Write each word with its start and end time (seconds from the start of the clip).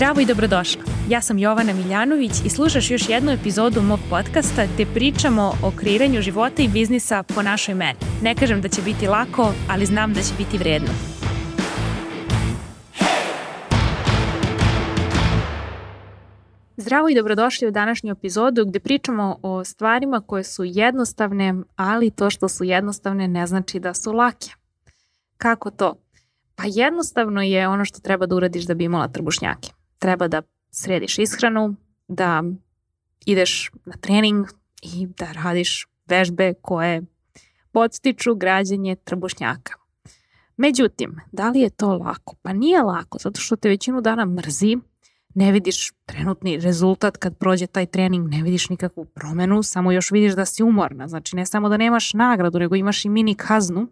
Zdravo 0.00 0.20
i 0.20 0.26
dobrodošla. 0.26 0.82
Ja 1.08 1.20
sam 1.20 1.38
Jovana 1.38 1.72
Miljanović 1.72 2.32
i 2.44 2.48
slušaš 2.48 2.90
još 2.90 3.08
jednu 3.08 3.32
epizodu 3.32 3.82
mog 3.82 4.00
podcasta 4.10 4.66
gde 4.74 4.86
pričamo 4.94 5.52
o 5.62 5.72
kreiranju 5.76 6.22
života 6.22 6.62
i 6.62 6.68
biznisa 6.68 7.22
po 7.22 7.42
našoj 7.42 7.74
meni. 7.74 7.98
Ne 8.22 8.34
kažem 8.34 8.60
da 8.60 8.68
će 8.68 8.82
biti 8.82 9.06
lako, 9.06 9.52
ali 9.70 9.86
znam 9.86 10.14
da 10.14 10.22
će 10.22 10.34
biti 10.38 10.58
vredno. 10.58 10.88
Zdravo 16.76 17.08
i 17.08 17.14
dobrodošli 17.14 17.68
u 17.68 17.70
današnju 17.70 18.12
epizodu 18.12 18.64
gde 18.66 18.80
pričamo 18.80 19.38
o 19.42 19.64
stvarima 19.64 20.20
koje 20.20 20.44
su 20.44 20.64
jednostavne, 20.64 21.54
ali 21.76 22.10
to 22.10 22.30
što 22.30 22.48
su 22.48 22.64
jednostavne 22.64 23.28
ne 23.28 23.46
znači 23.46 23.80
da 23.80 23.94
su 23.94 24.12
lake. 24.12 24.50
Kako 25.36 25.70
to? 25.70 25.94
Pa 26.54 26.62
jednostavno 26.66 27.42
je 27.42 27.68
ono 27.68 27.84
što 27.84 28.00
treba 28.00 28.26
da 28.26 28.36
uradiš 28.36 28.64
da 28.64 28.74
bi 28.74 28.84
imala 28.84 29.08
trbušnjake. 29.08 29.79
Treba 30.00 30.28
da 30.28 30.42
središ 30.70 31.18
ishranu, 31.18 31.76
da 32.08 32.42
ideš 33.26 33.70
na 33.84 33.96
trening 34.00 34.46
i 34.82 35.06
da 35.06 35.32
radiš 35.32 35.86
vežbe 36.06 36.54
koje 36.62 37.02
podstiču 37.72 38.34
građanje 38.34 38.96
trbušnjaka. 38.96 39.74
Međutim, 40.56 41.16
da 41.32 41.50
li 41.50 41.60
je 41.60 41.70
to 41.70 41.96
lako? 41.96 42.34
Pa 42.42 42.52
nije 42.52 42.82
lako, 42.82 43.18
zato 43.20 43.40
što 43.40 43.56
te 43.56 43.68
većinu 43.68 44.00
dana 44.00 44.24
mrzi, 44.24 44.76
ne 45.34 45.52
vidiš 45.52 45.90
trenutni 46.06 46.56
rezultat 46.56 47.16
kad 47.16 47.38
prođe 47.38 47.66
taj 47.66 47.86
trening, 47.86 48.28
ne 48.28 48.42
vidiš 48.42 48.68
nikakvu 48.68 49.04
promenu, 49.04 49.62
samo 49.62 49.92
još 49.92 50.10
vidiš 50.10 50.32
da 50.32 50.44
si 50.44 50.62
umorna. 50.62 51.08
Znači 51.08 51.36
ne 51.36 51.46
samo 51.46 51.68
da 51.68 51.76
nemaš 51.76 52.14
nagradu, 52.14 52.58
nego 52.58 52.74
imaš 52.74 53.04
i 53.04 53.08
mini 53.08 53.34
kaznu, 53.34 53.86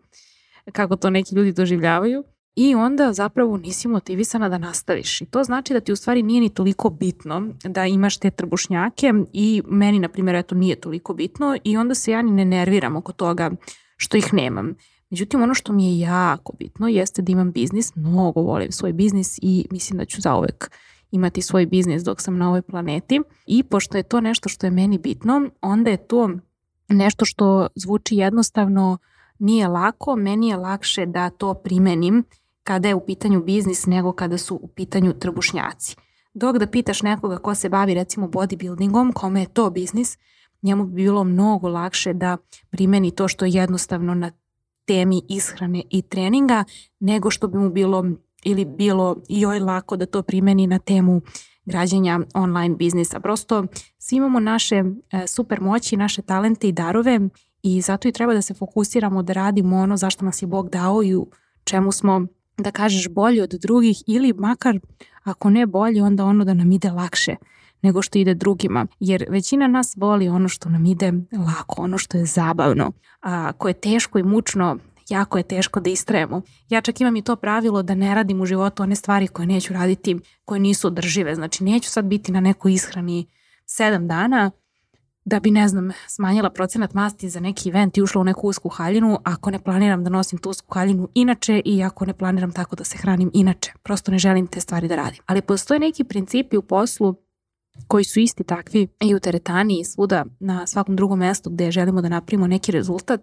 kako 0.72 0.96
to 0.96 1.10
neki 1.10 1.34
ljudi 1.34 1.52
doživljavaju 1.52 2.24
i 2.60 2.74
onda 2.74 3.12
zapravo 3.12 3.56
nisi 3.56 3.88
motivisana 3.88 4.48
da 4.48 4.58
nastaviš. 4.58 5.20
I 5.20 5.26
to 5.26 5.44
znači 5.44 5.72
da 5.72 5.80
ti 5.80 5.92
u 5.92 5.96
stvari 5.96 6.22
nije 6.22 6.40
ni 6.40 6.48
toliko 6.48 6.90
bitno 6.90 7.48
da 7.64 7.86
imaš 7.86 8.16
te 8.16 8.30
trbušnjake 8.30 9.12
i 9.32 9.62
meni, 9.66 9.98
na 9.98 10.08
primjer, 10.08 10.36
eto, 10.36 10.54
nije 10.54 10.80
toliko 10.80 11.14
bitno 11.14 11.56
i 11.64 11.76
onda 11.76 11.94
se 11.94 12.10
ja 12.10 12.22
ni 12.22 12.30
ne 12.30 12.44
nerviram 12.44 12.96
oko 12.96 13.12
toga 13.12 13.50
što 13.96 14.16
ih 14.16 14.34
nemam. 14.34 14.74
Međutim, 15.10 15.42
ono 15.42 15.54
što 15.54 15.72
mi 15.72 15.90
je 15.90 16.00
jako 16.00 16.52
bitno 16.58 16.88
jeste 16.88 17.22
da 17.22 17.32
imam 17.32 17.52
biznis, 17.52 17.96
mnogo 17.96 18.40
volim 18.40 18.72
svoj 18.72 18.92
biznis 18.92 19.38
i 19.42 19.66
mislim 19.70 19.98
da 19.98 20.04
ću 20.04 20.20
zauvek 20.20 20.70
imati 21.10 21.42
svoj 21.42 21.66
biznis 21.66 22.02
dok 22.02 22.20
sam 22.20 22.38
na 22.38 22.48
ovoj 22.48 22.62
planeti 22.62 23.20
i 23.46 23.62
pošto 23.62 23.96
je 23.96 24.02
to 24.02 24.20
nešto 24.20 24.48
što 24.48 24.66
je 24.66 24.70
meni 24.70 24.98
bitno, 24.98 25.50
onda 25.60 25.90
je 25.90 26.06
to 26.06 26.30
nešto 26.88 27.24
što 27.24 27.66
zvuči 27.74 28.16
jednostavno, 28.16 28.98
nije 29.38 29.68
lako, 29.68 30.16
meni 30.16 30.48
je 30.48 30.56
lakše 30.56 31.06
da 31.06 31.30
to 31.30 31.54
primenim 31.54 32.24
kada 32.68 32.88
je 32.88 32.94
u 32.94 33.00
pitanju 33.00 33.42
biznis 33.44 33.86
nego 33.86 34.12
kada 34.12 34.38
su 34.38 34.54
u 34.54 34.68
pitanju 34.68 35.12
trbušnjaci. 35.12 35.96
Dok 36.34 36.58
da 36.58 36.66
pitaš 36.66 37.02
nekoga 37.02 37.38
ko 37.38 37.54
se 37.54 37.68
bavi 37.68 37.94
recimo 37.94 38.28
bodybuildingom, 38.28 39.12
kome 39.12 39.40
je 39.40 39.46
to 39.46 39.70
biznis, 39.70 40.18
njemu 40.62 40.84
bi 40.84 40.94
bilo 40.94 41.24
mnogo 41.24 41.68
lakše 41.68 42.12
da 42.12 42.36
primeni 42.70 43.10
to 43.10 43.28
što 43.28 43.44
je 43.44 43.52
jednostavno 43.52 44.14
na 44.14 44.30
temi 44.84 45.22
ishrane 45.28 45.82
i 45.90 46.02
treninga, 46.02 46.64
nego 47.00 47.30
što 47.30 47.48
bi 47.48 47.58
mu 47.58 47.70
bilo 47.70 48.04
ili 48.44 48.64
bilo 48.64 49.16
joj 49.28 49.58
lako 49.58 49.96
da 49.96 50.06
to 50.06 50.22
primeni 50.22 50.66
na 50.66 50.78
temu 50.78 51.20
građanja 51.64 52.20
online 52.34 52.74
biznisa. 52.76 53.20
Prosto 53.20 53.64
svi 53.98 54.16
imamo 54.16 54.40
naše 54.40 54.76
e, 54.76 55.26
super 55.26 55.60
moći, 55.60 55.96
naše 55.96 56.22
talente 56.22 56.68
i 56.68 56.72
darove 56.72 57.20
i 57.62 57.80
zato 57.80 58.08
i 58.08 58.12
treba 58.12 58.34
da 58.34 58.42
se 58.42 58.54
fokusiramo 58.54 59.22
da 59.22 59.32
radimo 59.32 59.76
ono 59.76 59.96
zašto 59.96 60.24
nas 60.24 60.42
je 60.42 60.46
Bog 60.46 60.70
dao 60.70 61.02
i 61.02 61.16
u 61.16 61.26
čemu 61.64 61.92
smo 61.92 62.26
da 62.58 62.70
kažeš 62.70 63.08
bolje 63.08 63.42
od 63.42 63.50
drugih 63.50 64.02
ili 64.06 64.32
makar 64.32 64.78
ako 65.24 65.50
ne 65.50 65.66
bolje 65.66 66.02
onda 66.02 66.24
ono 66.24 66.44
da 66.44 66.54
nam 66.54 66.72
ide 66.72 66.90
lakše 66.90 67.36
nego 67.82 68.02
što 68.02 68.18
ide 68.18 68.34
drugima. 68.34 68.86
Jer 69.00 69.26
većina 69.28 69.66
nas 69.66 69.94
voli 69.96 70.28
ono 70.28 70.48
što 70.48 70.68
nam 70.68 70.86
ide 70.86 71.12
lako, 71.32 71.82
ono 71.82 71.98
što 71.98 72.18
je 72.18 72.24
zabavno. 72.24 72.92
A 73.20 73.48
ako 73.48 73.68
je 73.68 73.74
teško 73.74 74.18
i 74.18 74.22
mučno, 74.22 74.78
jako 75.08 75.38
je 75.38 75.42
teško 75.42 75.80
da 75.80 75.90
istrajemo. 75.90 76.42
Ja 76.68 76.80
čak 76.80 77.00
imam 77.00 77.16
i 77.16 77.22
to 77.22 77.36
pravilo 77.36 77.82
da 77.82 77.94
ne 77.94 78.14
radim 78.14 78.40
u 78.40 78.46
životu 78.46 78.82
one 78.82 78.96
stvari 78.96 79.28
koje 79.28 79.46
neću 79.46 79.72
raditi, 79.72 80.16
koje 80.44 80.60
nisu 80.60 80.86
održive. 80.86 81.34
Znači 81.34 81.64
neću 81.64 81.90
sad 81.90 82.04
biti 82.04 82.32
na 82.32 82.40
nekoj 82.40 82.72
ishrani 82.72 83.26
sedam 83.66 84.08
dana 84.08 84.50
da 85.28 85.40
bi, 85.40 85.50
ne 85.50 85.68
znam, 85.68 85.90
smanjila 86.06 86.50
procenat 86.50 86.94
masti 86.94 87.28
za 87.28 87.40
neki 87.40 87.68
event 87.68 87.96
i 87.96 88.02
ušla 88.02 88.20
u 88.20 88.24
neku 88.24 88.48
usku 88.48 88.68
haljinu 88.68 89.18
ako 89.24 89.50
ne 89.50 89.58
planiram 89.58 90.04
da 90.04 90.10
nosim 90.10 90.38
tu 90.38 90.50
usku 90.50 90.74
haljinu 90.74 91.08
inače 91.14 91.62
i 91.64 91.82
ako 91.82 92.06
ne 92.06 92.14
planiram 92.14 92.52
tako 92.52 92.76
da 92.76 92.84
se 92.84 92.98
hranim 92.98 93.30
inače. 93.34 93.72
Prosto 93.82 94.10
ne 94.12 94.18
želim 94.18 94.46
te 94.46 94.60
stvari 94.60 94.88
da 94.88 94.96
radim. 94.96 95.22
Ali 95.26 95.42
postoje 95.42 95.80
neki 95.80 96.04
principi 96.04 96.56
u 96.56 96.62
poslu 96.62 97.14
koji 97.86 98.04
su 98.04 98.20
isti 98.20 98.44
takvi 98.44 98.88
i 99.00 99.14
u 99.14 99.20
teretani 99.20 99.80
i 99.80 99.84
svuda 99.84 100.24
na 100.40 100.66
svakom 100.66 100.96
drugom 100.96 101.18
mestu 101.18 101.50
gde 101.50 101.70
želimo 101.70 102.02
da 102.02 102.08
napravimo 102.08 102.46
neki 102.46 102.72
rezultat 102.72 103.20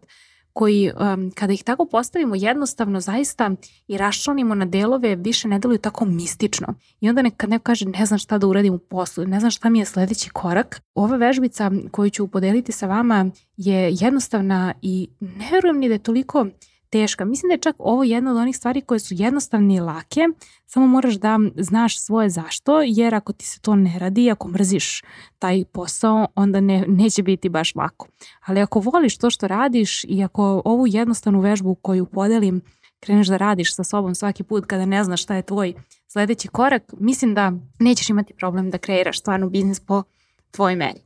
koji 0.55 0.91
um, 0.91 1.31
kada 1.31 1.53
ih 1.53 1.63
tako 1.63 1.85
postavimo 1.85 2.35
jednostavno 2.35 2.99
zaista 2.99 3.51
i 3.87 3.97
raščlanimo 3.97 4.55
na 4.55 4.65
delove 4.65 5.15
više 5.15 5.47
ne 5.47 5.59
deluju 5.59 5.77
tako 5.77 6.05
mistično. 6.05 6.67
I 6.99 7.09
onda 7.09 7.29
kad 7.37 7.49
neko 7.49 7.63
kaže 7.63 7.85
ne 7.85 8.05
znam 8.05 8.19
šta 8.19 8.37
da 8.37 8.47
uradim 8.47 8.73
u 8.73 8.77
poslu, 8.77 9.25
ne 9.25 9.39
znam 9.39 9.51
šta 9.51 9.69
mi 9.69 9.79
je 9.79 9.85
sledeći 9.85 10.29
korak, 10.29 10.81
ova 10.93 11.17
vežbica 11.17 11.71
koju 11.91 12.09
ću 12.09 12.27
podeliti 12.27 12.71
sa 12.71 12.87
vama 12.87 13.31
je 13.57 13.89
jednostavna 13.99 14.73
i 14.81 15.09
ne 15.19 15.49
verujem 15.51 15.77
ni 15.77 15.87
da 15.87 15.93
je 15.93 15.99
toliko 15.99 16.47
teška. 16.95 17.25
Mislim 17.25 17.49
da 17.49 17.53
je 17.53 17.59
čak 17.59 17.75
ovo 17.79 18.03
jedna 18.03 18.31
od 18.31 18.37
onih 18.37 18.57
stvari 18.57 18.81
koje 18.81 18.99
su 18.99 19.13
jednostavne 19.17 19.75
i 19.75 19.79
lake, 19.79 20.21
samo 20.65 20.87
moraš 20.87 21.13
da 21.13 21.39
znaš 21.57 21.99
svoje 21.99 22.29
zašto, 22.29 22.81
jer 22.81 23.15
ako 23.15 23.33
ti 23.33 23.45
se 23.45 23.59
to 23.59 23.75
ne 23.75 23.99
radi, 23.99 24.31
ako 24.31 24.47
mrziš 24.47 25.01
taj 25.39 25.65
posao, 25.65 26.27
onda 26.35 26.59
ne, 26.59 26.85
neće 26.87 27.23
biti 27.23 27.49
baš 27.49 27.75
lako. 27.75 28.07
Ali 28.45 28.61
ako 28.61 28.79
voliš 28.79 29.17
to 29.17 29.29
što 29.29 29.47
radiš 29.47 30.03
i 30.03 30.23
ako 30.23 30.61
ovu 30.65 30.87
jednostavnu 30.87 31.39
vežbu 31.39 31.75
koju 31.75 32.05
podelim 32.05 32.61
kreneš 32.99 33.27
da 33.27 33.37
radiš 33.37 33.75
sa 33.75 33.83
sobom 33.83 34.15
svaki 34.15 34.43
put 34.43 34.65
kada 34.65 34.85
ne 34.85 35.03
znaš 35.03 35.23
šta 35.23 35.35
je 35.35 35.41
tvoj 35.41 35.73
sledeći 36.07 36.47
korak, 36.47 36.83
mislim 36.99 37.33
da 37.33 37.51
nećeš 37.79 38.09
imati 38.09 38.33
problem 38.33 38.71
da 38.71 38.77
kreiraš 38.77 39.19
stvarno 39.19 39.49
biznis 39.49 39.79
po 39.79 40.03
tvojoj 40.51 40.75
meri. 40.75 41.04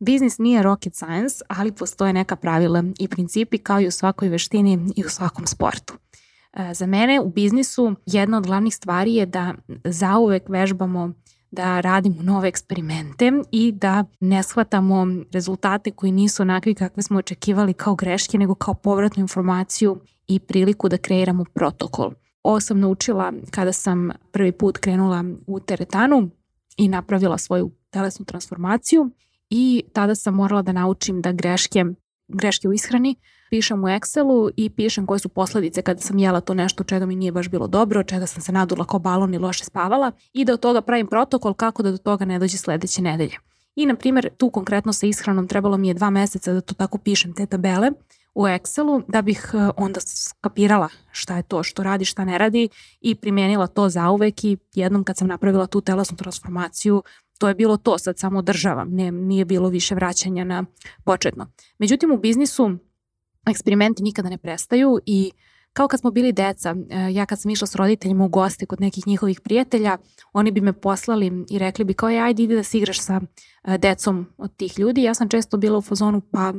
Biznis 0.00 0.38
nije 0.38 0.62
rocket 0.62 0.94
science, 0.94 1.44
ali 1.48 1.72
postoje 1.72 2.12
neka 2.12 2.36
pravila 2.36 2.84
i 2.98 3.08
principi 3.08 3.58
kao 3.58 3.80
i 3.80 3.86
u 3.86 3.90
svakoj 3.90 4.28
veštini 4.28 4.92
i 4.96 5.04
u 5.04 5.08
svakom 5.08 5.46
sportu. 5.46 5.94
E, 6.52 6.74
za 6.74 6.86
mene 6.86 7.20
u 7.20 7.30
biznisu 7.30 7.94
jedna 8.06 8.38
od 8.38 8.46
glavnih 8.46 8.74
stvari 8.74 9.14
je 9.14 9.26
da 9.26 9.54
zauvek 9.84 10.48
vežbamo 10.48 11.12
da 11.50 11.80
radimo 11.80 12.22
nove 12.22 12.48
eksperimente 12.48 13.32
i 13.52 13.72
da 13.72 14.04
ne 14.20 14.42
shvatamo 14.42 15.06
rezultate 15.32 15.90
koji 15.90 16.12
nisu 16.12 16.42
onakvi 16.42 16.74
kakve 16.74 17.02
smo 17.02 17.18
očekivali 17.18 17.74
kao 17.74 17.94
greške, 17.94 18.38
nego 18.38 18.54
kao 18.54 18.74
povratnu 18.74 19.20
informaciju 19.20 20.00
i 20.28 20.38
priliku 20.38 20.88
da 20.88 20.96
kreiramo 20.96 21.44
protokol. 21.54 22.12
Ovo 22.42 22.60
sam 22.60 22.80
naučila 22.80 23.32
kada 23.50 23.72
sam 23.72 24.10
prvi 24.32 24.52
put 24.52 24.78
krenula 24.78 25.24
u 25.46 25.60
teretanu 25.60 26.30
i 26.76 26.88
napravila 26.88 27.38
svoju 27.38 27.70
telesnu 27.90 28.24
transformaciju 28.24 29.10
i 29.50 29.82
tada 29.92 30.14
sam 30.14 30.34
morala 30.34 30.62
da 30.62 30.72
naučim 30.72 31.20
da 31.20 31.32
greške, 31.32 31.84
greške 32.28 32.68
u 32.68 32.72
ishrani 32.72 33.16
pišem 33.50 33.84
u 33.84 33.86
Excelu 33.86 34.50
i 34.56 34.70
pišem 34.70 35.06
koje 35.06 35.18
su 35.18 35.28
posledice 35.28 35.82
kada 35.82 36.00
sam 36.00 36.18
jela 36.18 36.40
to 36.40 36.54
nešto 36.54 36.84
čega 36.84 37.06
mi 37.06 37.16
nije 37.16 37.32
baš 37.32 37.48
bilo 37.48 37.66
dobro, 37.66 38.02
čega 38.02 38.26
sam 38.26 38.42
se 38.42 38.52
nadula 38.52 38.84
kao 38.84 38.98
balon 38.98 39.34
i 39.34 39.38
loše 39.38 39.64
spavala 39.64 40.12
i 40.32 40.44
da 40.44 40.52
od 40.52 40.60
toga 40.60 40.80
pravim 40.80 41.06
protokol 41.06 41.54
kako 41.54 41.82
da 41.82 41.90
do 41.90 41.98
toga 41.98 42.24
ne 42.24 42.38
dođe 42.38 42.58
sledeće 42.58 43.02
nedelje. 43.02 43.36
I, 43.76 43.86
na 43.86 43.94
primjer, 43.94 44.30
tu 44.36 44.50
konkretno 44.50 44.92
sa 44.92 45.06
ishranom 45.06 45.48
trebalo 45.48 45.76
mi 45.76 45.88
je 45.88 45.94
dva 45.94 46.10
meseca 46.10 46.52
da 46.52 46.60
to 46.60 46.74
tako 46.74 46.98
pišem, 46.98 47.34
te 47.34 47.46
tabele 47.46 47.90
u 48.34 48.42
Excelu, 48.42 49.02
da 49.08 49.22
bih 49.22 49.50
e, 49.54 49.70
onda 49.76 50.00
skapirala 50.00 50.88
šta 51.10 51.36
je 51.36 51.42
to 51.42 51.62
što 51.62 51.82
radi, 51.82 52.04
šta 52.04 52.24
ne 52.24 52.38
radi 52.38 52.68
i 53.00 53.14
primijenila 53.14 53.66
to 53.66 53.88
zauvek 53.88 54.44
i 54.44 54.56
jednom 54.74 55.04
kad 55.04 55.16
sam 55.16 55.28
napravila 55.28 55.66
tu 55.66 55.80
telesnu 55.80 56.16
transformaciju, 56.16 57.02
to 57.40 57.48
je 57.48 57.54
bilo 57.54 57.76
to, 57.76 57.98
sad 57.98 58.18
samo 58.18 58.42
državam, 58.42 58.88
ne, 58.90 59.12
nije 59.12 59.44
bilo 59.44 59.68
više 59.68 59.94
vraćanja 59.94 60.44
na 60.44 60.64
početno. 61.04 61.52
Međutim, 61.78 62.12
u 62.12 62.18
biznisu 62.18 62.70
eksperimenti 63.46 64.02
nikada 64.02 64.28
ne 64.28 64.38
prestaju 64.38 64.98
i 65.06 65.30
kao 65.72 65.88
kad 65.88 66.00
smo 66.00 66.10
bili 66.10 66.32
deca, 66.32 66.76
e, 66.90 67.12
ja 67.12 67.26
kad 67.26 67.40
sam 67.40 67.50
išla 67.50 67.66
s 67.66 67.74
roditeljima 67.74 68.24
u 68.24 68.28
goste 68.28 68.66
kod 68.66 68.80
nekih 68.80 69.06
njihovih 69.06 69.40
prijatelja, 69.40 69.98
oni 70.32 70.50
bi 70.50 70.60
me 70.60 70.72
poslali 70.72 71.44
i 71.50 71.58
rekli 71.58 71.84
bi 71.84 71.94
kao 71.94 72.08
je, 72.08 72.20
ajde 72.20 72.42
ide 72.42 72.56
da 72.56 72.62
se 72.62 72.78
igraš 72.78 73.00
sa 73.00 73.20
e, 73.64 73.78
decom 73.78 74.26
od 74.38 74.56
tih 74.56 74.78
ljudi. 74.78 75.02
Ja 75.02 75.14
sam 75.14 75.28
često 75.28 75.56
bila 75.56 75.78
u 75.78 75.82
fazonu, 75.82 76.20
pa 76.32 76.52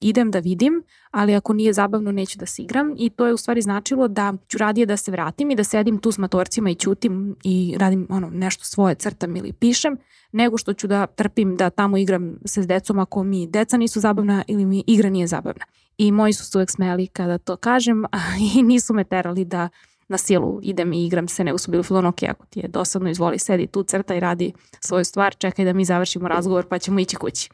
idem 0.00 0.30
da 0.30 0.38
vidim, 0.38 0.82
ali 1.10 1.34
ako 1.34 1.52
nije 1.52 1.72
zabavno 1.72 2.12
neću 2.12 2.38
da 2.38 2.46
se 2.46 2.62
igram 2.62 2.94
i 2.98 3.10
to 3.10 3.26
je 3.26 3.34
u 3.34 3.36
stvari 3.36 3.62
značilo 3.62 4.08
da 4.08 4.34
ću 4.48 4.58
radije 4.58 4.86
da 4.86 4.96
se 4.96 5.10
vratim 5.10 5.50
i 5.50 5.56
da 5.56 5.64
sedim 5.64 5.98
tu 5.98 6.12
s 6.12 6.18
matorcima 6.18 6.70
i 6.70 6.74
ćutim 6.74 7.36
i 7.44 7.74
radim 7.78 8.06
ono, 8.10 8.30
nešto 8.30 8.64
svoje, 8.64 8.94
crtam 8.94 9.36
ili 9.36 9.52
pišem, 9.52 9.96
nego 10.32 10.58
što 10.58 10.72
ću 10.72 10.86
da 10.86 11.06
trpim 11.06 11.56
da 11.56 11.70
tamo 11.70 11.96
igram 11.96 12.38
se 12.44 12.62
s 12.62 12.66
decom 12.66 12.98
ako 12.98 13.22
mi 13.22 13.46
deca 13.46 13.76
nisu 13.76 14.00
zabavna 14.00 14.44
ili 14.46 14.66
mi 14.66 14.84
igra 14.86 15.10
nije 15.10 15.26
zabavna. 15.26 15.64
I 15.98 16.12
moji 16.12 16.32
su 16.32 16.44
se 16.44 16.58
uvek 16.58 16.70
smeli 16.70 17.06
kada 17.06 17.38
to 17.38 17.56
kažem 17.56 18.04
i 18.54 18.62
nisu 18.62 18.94
me 18.94 19.04
terali 19.04 19.44
da 19.44 19.68
na 20.08 20.18
silu 20.18 20.60
idem 20.62 20.92
i 20.92 21.06
igram 21.06 21.28
se, 21.28 21.44
nego 21.44 21.58
su 21.58 21.70
bili 21.70 21.82
fulon, 21.82 22.06
ok, 22.06 22.22
ako 22.22 22.46
ti 22.46 22.60
je 22.60 22.68
dosadno, 22.68 23.10
izvoli, 23.10 23.38
sedi 23.38 23.66
tu, 23.66 23.82
crta 23.82 24.14
i 24.14 24.20
radi 24.20 24.52
svoju 24.80 25.04
stvar, 25.04 25.34
čekaj 25.34 25.64
da 25.64 25.72
mi 25.72 25.84
završimo 25.84 26.28
razgovor 26.28 26.68
pa 26.68 26.78
ćemo 26.78 27.00
ići 27.00 27.16
kući. 27.16 27.50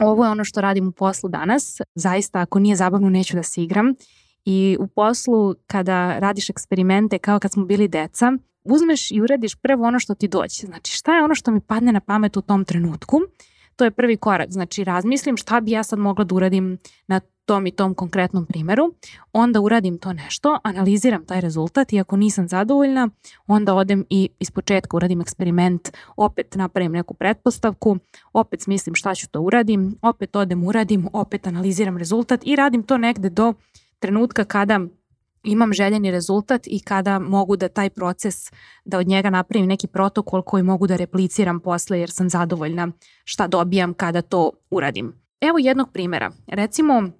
Ovo 0.00 0.24
je 0.24 0.30
ono 0.30 0.44
što 0.44 0.60
radim 0.60 0.88
u 0.88 0.92
poslu 0.92 1.28
danas. 1.28 1.80
Zaista, 1.94 2.40
ako 2.40 2.58
nije 2.58 2.76
zabavno, 2.76 3.10
neću 3.10 3.36
da 3.36 3.42
se 3.42 3.62
igram. 3.62 3.94
I 4.44 4.76
u 4.80 4.86
poslu, 4.86 5.54
kada 5.66 6.18
radiš 6.18 6.50
eksperimente, 6.50 7.18
kao 7.18 7.38
kad 7.38 7.52
smo 7.52 7.64
bili 7.64 7.88
deca, 7.88 8.32
uzmeš 8.64 9.10
i 9.10 9.20
uradiš 9.20 9.54
prvo 9.54 9.86
ono 9.86 9.98
što 9.98 10.14
ti 10.14 10.28
dođe. 10.28 10.66
Znači, 10.66 10.92
šta 10.92 11.16
je 11.16 11.24
ono 11.24 11.34
što 11.34 11.50
mi 11.50 11.60
padne 11.60 11.92
na 11.92 12.00
pamet 12.00 12.36
u 12.36 12.42
tom 12.42 12.64
trenutku? 12.64 13.20
To 13.76 13.84
je 13.84 13.90
prvi 13.90 14.16
korak. 14.16 14.50
Znači, 14.50 14.84
razmislim 14.84 15.36
šta 15.36 15.60
bi 15.60 15.70
ja 15.70 15.82
sad 15.82 15.98
mogla 15.98 16.24
da 16.24 16.34
uradim 16.34 16.78
na 17.06 17.20
tom 17.46 17.66
i 17.66 17.70
tom 17.70 17.94
konkretnom 17.94 18.46
primeru, 18.46 18.94
onda 19.32 19.60
uradim 19.60 19.98
to 19.98 20.12
nešto, 20.12 20.58
analiziram 20.64 21.24
taj 21.24 21.40
rezultat 21.40 21.92
i 21.92 22.00
ako 22.00 22.16
nisam 22.16 22.48
zadovoljna, 22.48 23.08
onda 23.46 23.74
odem 23.74 24.04
i 24.10 24.28
iz 24.38 24.50
početka 24.50 24.96
uradim 24.96 25.20
eksperiment, 25.20 25.88
opet 26.16 26.54
napravim 26.54 26.92
neku 26.92 27.14
pretpostavku, 27.14 27.98
opet 28.32 28.62
smislim 28.62 28.94
šta 28.94 29.14
ću 29.14 29.28
to 29.28 29.40
uradim, 29.40 29.98
opet 30.02 30.36
odem 30.36 30.64
uradim, 30.64 31.08
opet 31.12 31.46
analiziram 31.46 31.98
rezultat 31.98 32.40
i 32.44 32.56
radim 32.56 32.82
to 32.82 32.98
negde 32.98 33.30
do 33.30 33.54
trenutka 33.98 34.44
kada 34.44 34.80
imam 35.44 35.72
željeni 35.72 36.10
rezultat 36.10 36.66
i 36.66 36.80
kada 36.80 37.18
mogu 37.18 37.56
da 37.56 37.68
taj 37.68 37.90
proces, 37.90 38.52
da 38.84 38.98
od 38.98 39.06
njega 39.06 39.30
napravim 39.30 39.66
neki 39.68 39.86
protokol 39.86 40.42
koji 40.42 40.62
mogu 40.62 40.86
da 40.86 40.96
repliciram 40.96 41.60
posle 41.60 42.00
jer 42.00 42.10
sam 42.10 42.30
zadovoljna 42.30 42.88
šta 43.24 43.46
dobijam 43.46 43.94
kada 43.94 44.22
to 44.22 44.50
uradim. 44.70 45.12
Evo 45.40 45.58
jednog 45.58 45.92
primjera. 45.92 46.30
Recimo, 46.46 47.10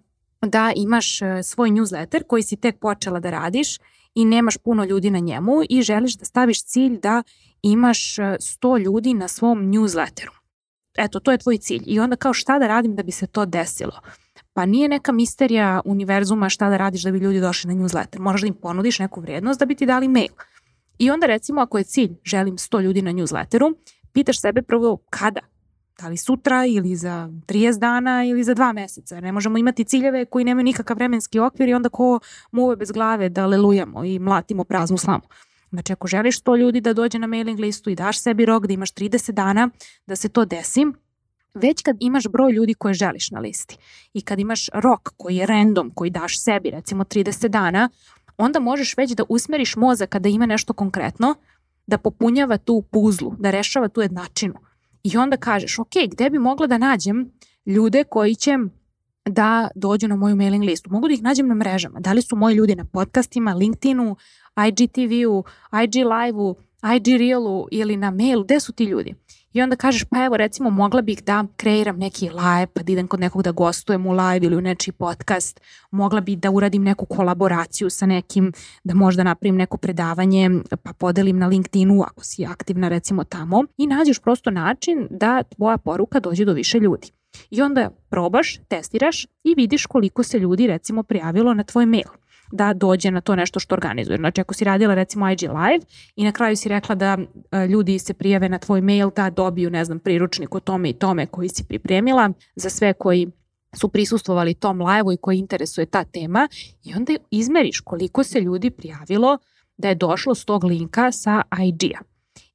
da 0.46 0.73
imaš 0.76 1.23
e, 1.23 1.43
svoj 1.43 1.70
newsletter 1.70 2.23
koji 2.26 2.43
si 2.43 2.56
tek 2.56 2.79
počela 2.79 3.20
da 3.20 3.31
radiš 3.31 3.79
i 4.14 4.25
nemaš 4.25 4.56
puno 4.56 4.85
ljudi 4.85 5.11
na 5.11 5.19
njemu 5.19 5.52
i 5.69 5.82
želiš 5.82 6.17
da 6.17 6.25
staviš 6.25 6.64
cilj 6.64 6.99
da 7.00 7.23
imaš 7.62 8.17
100 8.17 8.76
e, 8.76 8.82
ljudi 8.82 9.14
na 9.14 9.29
svom 9.29 9.58
newsletteru. 9.58 10.31
Eto, 10.99 11.20
to 11.20 11.32
je 11.32 11.38
tvoj 11.38 11.58
cilj. 11.58 11.82
I 11.87 12.00
onda 12.00 12.17
kao 12.17 12.32
šta 12.32 12.58
da 12.58 12.67
radim 12.67 12.96
da 12.96 13.02
bi 13.02 13.12
se 13.12 13.26
to 13.26 13.46
desilo? 13.46 14.00
Pa 14.52 14.67
nije 14.67 14.88
neka 14.88 15.12
misterija 15.12 15.81
univerzuma 15.85 16.49
šta 16.49 16.69
da 16.70 16.76
radiš 16.76 17.02
da 17.02 17.11
bi 17.11 17.19
ljudi 17.19 17.41
došli 17.41 17.75
na 17.75 17.82
newsletter. 17.82 18.19
Moraš 18.19 18.41
da 18.41 18.46
im 18.46 18.55
ponudiš 18.55 18.99
neku 18.99 19.20
vrijednost 19.20 19.61
da 19.61 19.67
bi 19.67 19.75
ti 19.75 19.87
dali 19.87 20.08
mail. 20.08 20.32
I 20.99 21.11
onda 21.11 21.26
recimo 21.26 21.61
ako 21.61 21.79
je 21.79 21.85
cilj 21.85 22.14
želim 22.25 22.56
100 22.56 22.82
ljudi 22.82 23.02
na 23.02 23.12
newsletteru, 23.12 23.75
pitaš 24.12 24.41
sebe 24.41 24.62
prvo 24.62 24.96
kada 25.11 25.41
da 26.00 26.08
li 26.08 26.17
sutra 26.17 26.67
ili 26.67 26.96
za 26.96 27.31
30 27.46 27.79
dana 27.79 28.25
ili 28.25 28.44
za 28.44 28.55
dva 28.55 28.73
meseca. 28.73 29.20
Ne 29.20 29.32
možemo 29.32 29.58
imati 29.58 29.85
ciljeve 29.85 30.25
koji 30.25 30.44
nemaju 30.44 30.64
nikakav 30.64 30.96
vremenski 30.96 31.38
okvir 31.38 31.69
i 31.69 31.75
onda 31.75 31.88
ko 31.88 32.20
muve 32.52 32.76
bez 32.76 32.91
glave 32.91 33.29
da 33.29 33.46
lelujemo 33.46 34.05
i 34.05 34.19
mlatimo 34.19 34.64
praznu 34.64 34.99
slamu. 34.99 35.23
Znači 35.70 35.93
ako 35.93 36.06
želiš 36.06 36.41
100 36.43 36.58
ljudi 36.58 36.81
da 36.81 36.93
dođe 36.93 37.19
na 37.19 37.26
mailing 37.26 37.61
listu 37.61 37.91
i 37.91 37.94
daš 37.94 38.20
sebi 38.20 38.44
rok 38.44 38.67
da 38.67 38.73
imaš 38.73 38.93
30 38.93 39.32
dana 39.32 39.70
da 40.06 40.17
se 40.17 40.29
to 40.29 40.44
desi, 40.44 40.87
već 41.55 41.82
kad 41.82 41.96
imaš 42.00 42.25
broj 42.29 42.52
ljudi 42.52 42.75
koje 42.75 42.94
želiš 42.94 43.31
na 43.31 43.41
listi 43.41 43.76
i 44.12 44.20
kad 44.20 44.41
imaš 44.41 44.69
rok 44.75 45.12
koji 45.17 45.37
je 45.37 45.46
random, 45.46 45.91
koji 45.94 46.11
daš 46.11 46.43
sebi 46.43 46.70
recimo 46.70 47.05
30 47.05 47.49
dana, 47.49 47.88
onda 48.37 48.61
možeš 48.61 48.96
već 48.96 49.11
da 49.11 49.25
usmeriš 49.29 49.76
mozak 49.76 50.08
kada 50.08 50.29
ima 50.29 50.46
nešto 50.46 50.73
konkretno, 50.73 51.35
da 51.87 51.99
popunjava 51.99 52.58
tu 52.58 52.82
puzlu, 52.91 53.35
da 53.38 53.50
rešava 53.50 53.88
tu 53.88 54.00
jednačinu 54.00 54.55
I 55.04 55.16
onda 55.16 55.36
kažeš, 55.36 55.78
ok, 55.78 55.92
gde 56.10 56.30
bi 56.30 56.38
mogla 56.38 56.66
da 56.66 56.78
nađem 56.78 57.32
ljude 57.66 58.04
koji 58.04 58.34
će 58.34 58.58
da 59.24 59.68
dođu 59.74 60.08
na 60.08 60.16
moju 60.16 60.36
mailing 60.36 60.64
listu. 60.64 60.90
Mogu 60.90 61.08
da 61.08 61.14
ih 61.14 61.22
nađem 61.22 61.48
na 61.48 61.54
mrežama. 61.54 62.00
Da 62.00 62.12
li 62.12 62.22
su 62.22 62.36
moji 62.36 62.54
ljudi 62.54 62.74
na 62.74 62.84
podcastima, 62.84 63.52
LinkedInu, 63.52 64.16
IGTV-u, 64.68 65.44
IG 65.84 65.94
Live-u, 65.94 66.56
IG 66.96 67.06
Reel-u 67.06 67.68
ili 67.70 67.96
na 67.96 68.10
mailu. 68.10 68.44
Gde 68.44 68.60
su 68.60 68.72
ti 68.72 68.84
ljudi? 68.84 69.14
I 69.54 69.62
onda 69.62 69.76
kažeš, 69.76 70.04
pa 70.04 70.24
evo 70.24 70.36
recimo 70.36 70.70
mogla 70.70 71.02
bih 71.02 71.24
da 71.24 71.44
kreiram 71.56 71.98
neki 71.98 72.28
live, 72.28 72.66
pa 72.66 72.82
da 72.82 72.92
idem 72.92 73.06
kod 73.06 73.20
nekog 73.20 73.42
da 73.42 73.52
gostujem 73.52 74.06
u 74.06 74.12
live 74.12 74.46
ili 74.46 74.56
u 74.56 74.60
nečiji 74.60 74.92
podcast, 74.92 75.60
mogla 75.90 76.20
bih 76.20 76.38
da 76.38 76.50
uradim 76.50 76.82
neku 76.82 77.06
kolaboraciju 77.06 77.90
sa 77.90 78.06
nekim, 78.06 78.52
da 78.84 78.94
možda 78.94 79.22
napravim 79.22 79.56
neko 79.56 79.76
predavanje, 79.76 80.50
pa 80.82 80.92
podelim 80.92 81.38
na 81.38 81.46
LinkedInu 81.46 82.02
ako 82.02 82.24
si 82.24 82.46
aktivna 82.46 82.88
recimo 82.88 83.24
tamo. 83.24 83.64
I 83.76 83.86
nađeš 83.86 84.18
prosto 84.18 84.50
način 84.50 85.06
da 85.10 85.42
tvoja 85.42 85.78
poruka 85.78 86.20
dođe 86.20 86.44
do 86.44 86.52
više 86.52 86.78
ljudi. 86.78 87.10
I 87.50 87.62
onda 87.62 87.90
probaš, 88.10 88.58
testiraš 88.68 89.26
i 89.44 89.54
vidiš 89.56 89.86
koliko 89.86 90.22
se 90.22 90.38
ljudi 90.38 90.66
recimo 90.66 91.02
prijavilo 91.02 91.54
na 91.54 91.62
tvoj 91.62 91.86
mail 91.86 92.23
da 92.54 92.72
dođe 92.72 93.10
na 93.10 93.20
to 93.20 93.36
nešto 93.36 93.60
što 93.60 93.74
organizuje. 93.74 94.18
Znači 94.18 94.40
ako 94.40 94.54
si 94.54 94.64
radila 94.64 94.94
recimo 94.94 95.30
IG 95.30 95.42
Live 95.42 95.84
i 96.16 96.24
na 96.24 96.32
kraju 96.32 96.56
si 96.56 96.68
rekla 96.68 96.94
da 96.94 97.18
e, 97.18 97.66
ljudi 97.66 97.98
se 97.98 98.14
prijave 98.14 98.48
na 98.48 98.58
tvoj 98.58 98.80
mail 98.80 99.10
da 99.16 99.30
dobiju, 99.30 99.70
ne 99.70 99.84
znam, 99.84 99.98
priručnik 99.98 100.54
o 100.54 100.60
tome 100.60 100.90
i 100.90 100.92
tome 100.92 101.26
koji 101.26 101.48
si 101.48 101.64
pripremila 101.64 102.30
za 102.56 102.70
sve 102.70 102.92
koji 102.92 103.30
su 103.76 103.88
prisustvovali 103.88 104.54
tom 104.54 104.80
live-u 104.80 105.12
i 105.12 105.16
koji 105.16 105.38
interesuje 105.38 105.86
ta 105.86 106.04
tema 106.04 106.48
i 106.84 106.94
onda 106.94 107.12
izmeriš 107.30 107.80
koliko 107.80 108.24
se 108.24 108.40
ljudi 108.40 108.70
prijavilo 108.70 109.38
da 109.76 109.88
je 109.88 109.94
došlo 109.94 110.34
s 110.34 110.44
tog 110.44 110.64
linka 110.64 111.12
sa 111.12 111.42
IG-a. 111.68 112.00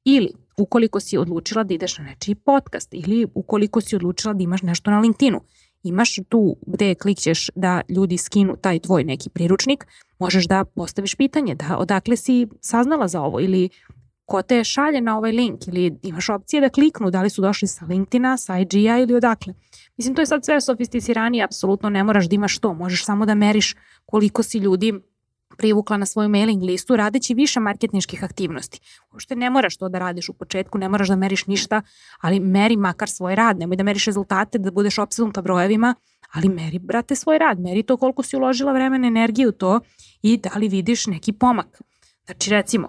Ili 0.04 0.32
ukoliko 0.58 1.00
si 1.00 1.18
odlučila 1.18 1.64
da 1.64 1.74
ideš 1.74 1.98
na 1.98 2.04
nečiji 2.04 2.34
podcast 2.34 2.88
ili 2.94 3.26
ukoliko 3.34 3.80
si 3.80 3.96
odlučila 3.96 4.34
da 4.34 4.42
imaš 4.42 4.62
nešto 4.62 4.90
na 4.90 5.00
LinkedInu 5.00 5.40
imaš 5.82 6.16
tu 6.28 6.56
gde 6.66 6.94
klikćeš 6.94 7.50
da 7.54 7.80
ljudi 7.88 8.16
skinu 8.16 8.56
taj 8.56 8.78
tvoj 8.78 9.04
neki 9.04 9.30
priručnik, 9.30 9.86
možeš 10.18 10.46
da 10.46 10.64
postaviš 10.64 11.14
pitanje 11.14 11.54
da 11.54 11.76
odakle 11.78 12.16
si 12.16 12.46
saznala 12.60 13.08
za 13.08 13.22
ovo 13.22 13.40
ili 13.40 13.68
ko 14.30 14.42
te 14.42 14.64
šalje 14.64 15.00
na 15.00 15.16
ovaj 15.18 15.32
link 15.32 15.68
ili 15.68 15.98
imaš 16.02 16.28
opcije 16.28 16.60
da 16.60 16.68
kliknu 16.68 17.10
da 17.10 17.22
li 17.22 17.30
su 17.30 17.42
došli 17.42 17.68
sa 17.68 17.84
LinkedIna, 17.84 18.36
sa 18.36 18.58
IG-a 18.58 18.98
ili 18.98 19.14
odakle. 19.14 19.54
Mislim, 19.96 20.14
to 20.14 20.22
je 20.22 20.26
sad 20.26 20.44
sve 20.44 20.60
sofisticiranije, 20.60 21.44
apsolutno 21.44 21.90
ne 21.90 22.04
moraš 22.04 22.28
da 22.28 22.34
imaš 22.34 22.58
to, 22.58 22.74
možeš 22.74 23.04
samo 23.04 23.26
da 23.26 23.34
meriš 23.34 23.74
koliko 24.06 24.42
si 24.42 24.58
ljudi 24.58 24.92
privukla 25.60 25.96
na 25.96 26.06
svoju 26.06 26.28
mailing 26.28 26.62
listu 26.62 26.96
radeći 26.96 27.34
više 27.34 27.60
marketničkih 27.60 28.24
aktivnosti. 28.24 28.80
Uopšte 29.12 29.36
ne 29.36 29.50
moraš 29.50 29.76
to 29.76 29.88
da 29.88 29.98
radiš 29.98 30.28
u 30.28 30.32
početku, 30.32 30.78
ne 30.78 30.88
moraš 30.88 31.08
da 31.08 31.16
meriš 31.16 31.46
ništa, 31.46 31.82
ali 32.20 32.40
meri 32.40 32.76
makar 32.76 33.10
svoj 33.10 33.34
rad, 33.34 33.58
nemoj 33.58 33.76
da 33.76 33.84
meriš 33.84 34.06
rezultate, 34.06 34.58
da 34.58 34.70
budeš 34.70 34.98
obsednuta 34.98 35.42
brojevima, 35.42 35.94
ali 36.32 36.48
meri, 36.48 36.78
brate, 36.78 37.14
svoj 37.14 37.38
rad, 37.38 37.60
meri 37.60 37.82
to 37.82 37.96
koliko 37.96 38.22
si 38.22 38.36
uložila 38.36 38.72
vremena, 38.72 39.06
energiju 39.06 39.48
u 39.48 39.52
to 39.52 39.80
i 40.22 40.36
da 40.36 40.50
li 40.56 40.68
vidiš 40.68 41.06
neki 41.06 41.32
pomak. 41.32 41.82
Znači, 42.26 42.50
recimo, 42.50 42.88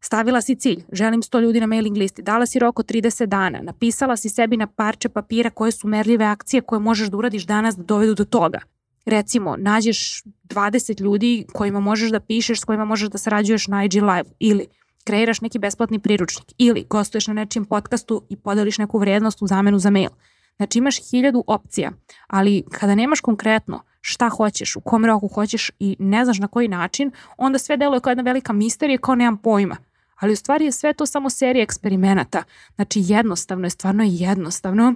Stavila 0.00 0.40
si 0.40 0.54
cilj, 0.56 0.84
želim 0.92 1.22
100 1.22 1.40
ljudi 1.40 1.60
na 1.60 1.66
mailing 1.66 1.96
listi, 1.96 2.22
dala 2.22 2.46
si 2.46 2.58
rok 2.58 2.78
od 2.78 2.86
30 2.86 3.26
dana, 3.26 3.58
napisala 3.62 4.16
si 4.16 4.28
sebi 4.28 4.56
na 4.56 4.66
parče 4.66 5.08
papira 5.08 5.50
koje 5.50 5.72
su 5.72 5.88
merljive 5.88 6.24
akcije 6.24 6.60
koje 6.60 6.78
možeš 6.78 7.08
da 7.08 7.16
uradiš 7.16 7.46
danas 7.46 7.76
da 7.76 7.82
dovedu 7.82 8.14
do 8.14 8.24
toga 8.24 8.60
recimo, 9.04 9.56
nađeš 9.56 10.22
20 10.44 11.00
ljudi 11.00 11.46
kojima 11.52 11.80
možeš 11.80 12.10
da 12.10 12.20
pišeš, 12.20 12.60
s 12.60 12.64
kojima 12.64 12.84
možeš 12.84 13.08
da 13.08 13.18
sarađuješ 13.18 13.66
na 13.66 13.84
IG 13.84 13.94
Live 13.94 14.24
ili 14.38 14.66
kreiraš 15.04 15.40
neki 15.40 15.58
besplatni 15.58 15.98
priručnik 15.98 16.52
ili 16.58 16.86
gostuješ 16.90 17.26
na 17.26 17.34
nečijem 17.34 17.64
podcastu 17.64 18.22
i 18.28 18.36
podeliš 18.36 18.78
neku 18.78 18.98
vrednost 18.98 19.42
u 19.42 19.46
zamenu 19.46 19.78
za 19.78 19.90
mail. 19.90 20.10
Znači 20.56 20.78
imaš 20.78 21.10
hiljadu 21.10 21.44
opcija, 21.46 21.92
ali 22.26 22.64
kada 22.70 22.94
nemaš 22.94 23.20
konkretno 23.20 23.82
šta 24.00 24.28
hoćeš, 24.28 24.76
u 24.76 24.80
kom 24.80 25.04
roku 25.04 25.28
hoćeš 25.28 25.70
i 25.78 25.96
ne 25.98 26.24
znaš 26.24 26.38
na 26.38 26.48
koji 26.48 26.68
način, 26.68 27.10
onda 27.36 27.58
sve 27.58 27.76
deluje 27.76 28.00
kao 28.00 28.10
jedna 28.10 28.22
velika 28.22 28.52
misterija, 28.52 28.98
kao 28.98 29.14
nemam 29.14 29.36
pojma. 29.36 29.76
Ali 30.20 30.32
u 30.32 30.36
stvari 30.36 30.64
je 30.64 30.72
sve 30.72 30.92
to 30.92 31.06
samo 31.06 31.30
serija 31.30 31.62
eksperimenata. 31.62 32.42
Znači 32.74 33.00
jednostavno 33.04 33.66
je, 33.66 33.70
stvarno 33.70 34.04
je 34.04 34.14
jednostavno, 34.14 34.94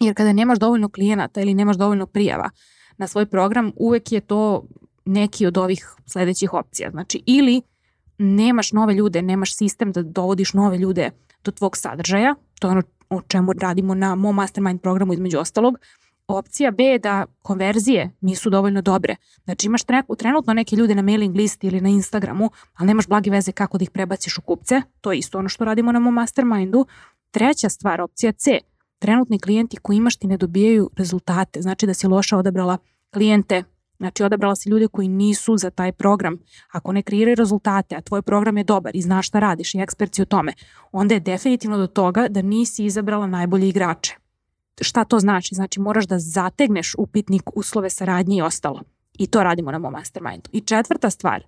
jer 0.00 0.14
kada 0.14 0.32
nemaš 0.32 0.58
dovoljno 0.58 0.88
klijenata 0.88 1.40
ili 1.40 1.54
nemaš 1.54 1.76
dovoljno 1.76 2.06
prijava, 2.06 2.50
na 3.00 3.06
svoj 3.06 3.26
program, 3.26 3.72
uvek 3.76 4.12
je 4.12 4.20
to 4.20 4.64
neki 5.04 5.46
od 5.46 5.58
ovih 5.58 5.96
sledećih 6.06 6.52
opcija. 6.54 6.90
Znači, 6.90 7.22
ili 7.26 7.62
nemaš 8.18 8.72
nove 8.72 8.94
ljude, 8.94 9.22
nemaš 9.22 9.56
sistem 9.56 9.92
da 9.92 10.02
dovodiš 10.02 10.52
nove 10.52 10.78
ljude 10.78 11.10
do 11.44 11.50
tvog 11.50 11.76
sadržaja, 11.76 12.34
to 12.60 12.68
je 12.68 12.72
ono 12.72 12.82
o 13.10 13.22
čemu 13.22 13.52
radimo 13.52 13.94
na 13.94 14.14
mom 14.14 14.36
mastermind 14.36 14.80
programu 14.80 15.12
između 15.12 15.38
ostalog, 15.38 15.78
Opcija 16.36 16.70
B 16.70 16.84
je 16.84 16.98
da 16.98 17.26
konverzije 17.42 18.10
nisu 18.20 18.50
dovoljno 18.50 18.82
dobre. 18.82 19.16
Znači 19.44 19.66
imaš 19.66 19.82
trenutno 20.18 20.54
neke 20.54 20.76
ljude 20.76 20.94
na 20.94 21.02
mailing 21.02 21.36
listi 21.36 21.66
ili 21.66 21.80
na 21.80 21.88
Instagramu, 21.88 22.50
ali 22.74 22.86
nemaš 22.86 23.06
blage 23.06 23.30
veze 23.30 23.52
kako 23.52 23.78
da 23.78 23.82
ih 23.82 23.90
prebaciš 23.90 24.38
u 24.38 24.42
kupce. 24.42 24.82
To 25.00 25.12
je 25.12 25.18
isto 25.18 25.38
ono 25.38 25.48
što 25.48 25.64
radimo 25.64 25.92
na 25.92 25.98
mom 25.98 26.14
mastermindu. 26.14 26.86
Treća 27.30 27.68
stvar, 27.68 28.00
opcija 28.00 28.32
C, 28.32 28.58
trenutni 29.00 29.38
klijenti 29.38 29.76
koji 29.76 29.96
imaš 29.96 30.16
ti 30.16 30.26
ne 30.26 30.36
dobijaju 30.36 30.90
rezultate, 30.96 31.62
znači 31.62 31.86
da 31.86 31.94
si 31.94 32.06
loša 32.06 32.36
odabrala 32.36 32.78
klijente, 33.12 33.62
znači 33.98 34.24
odabrala 34.24 34.56
si 34.56 34.68
ljude 34.68 34.88
koji 34.88 35.08
nisu 35.08 35.56
za 35.56 35.70
taj 35.70 35.92
program. 35.92 36.38
Ako 36.72 36.92
ne 36.92 37.02
kreiraju 37.02 37.34
rezultate, 37.34 37.96
a 37.96 38.00
tvoj 38.00 38.22
program 38.22 38.58
je 38.58 38.64
dobar 38.64 38.96
i 38.96 39.02
znaš 39.02 39.28
šta 39.28 39.38
radiš 39.38 39.74
i 39.74 39.78
ekspert 39.78 40.14
si 40.14 40.22
o 40.22 40.24
tome, 40.24 40.52
onda 40.92 41.14
je 41.14 41.20
definitivno 41.20 41.78
do 41.78 41.86
toga 41.86 42.26
da 42.28 42.42
nisi 42.42 42.84
izabrala 42.84 43.26
najbolje 43.26 43.68
igrače. 43.68 44.14
Šta 44.80 45.04
to 45.04 45.18
znači? 45.18 45.54
Znači 45.54 45.80
moraš 45.80 46.06
da 46.06 46.18
zategneš 46.18 46.94
upitnik 46.98 47.42
uslove 47.54 47.90
saradnje 47.90 48.36
i 48.36 48.42
ostalo. 48.42 48.82
I 49.18 49.26
to 49.26 49.42
radimo 49.42 49.70
na 49.72 49.78
mom 49.78 49.92
mastermindu. 49.92 50.50
I 50.52 50.60
četvrta 50.60 51.10
stvar, 51.10 51.44